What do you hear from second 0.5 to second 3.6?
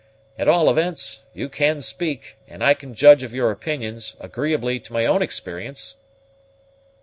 events, you can speak, and I can judge of your